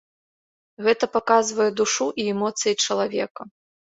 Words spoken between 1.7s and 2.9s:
душу і эмоцыі